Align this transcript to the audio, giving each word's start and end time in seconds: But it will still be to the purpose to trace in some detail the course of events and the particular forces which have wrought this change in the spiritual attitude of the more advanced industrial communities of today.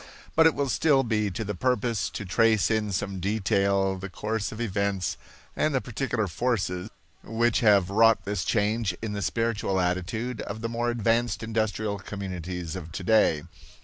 But 0.35 0.47
it 0.47 0.55
will 0.55 0.67
still 0.67 1.03
be 1.03 1.29
to 1.29 1.43
the 1.43 1.53
purpose 1.53 2.09
to 2.09 2.25
trace 2.25 2.71
in 2.71 2.91
some 2.91 3.19
detail 3.19 3.99
the 3.99 4.09
course 4.09 4.51
of 4.51 4.59
events 4.59 5.15
and 5.55 5.75
the 5.75 5.79
particular 5.79 6.25
forces 6.25 6.89
which 7.23 7.59
have 7.59 7.91
wrought 7.91 8.25
this 8.25 8.43
change 8.43 8.97
in 9.03 9.13
the 9.13 9.21
spiritual 9.21 9.79
attitude 9.79 10.41
of 10.41 10.61
the 10.61 10.69
more 10.69 10.89
advanced 10.89 11.43
industrial 11.43 11.99
communities 11.99 12.75
of 12.75 12.91
today. 12.91 13.43